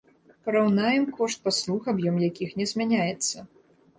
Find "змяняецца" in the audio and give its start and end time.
2.71-3.37